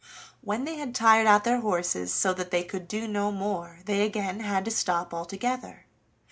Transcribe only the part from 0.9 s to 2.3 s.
tired out their horses,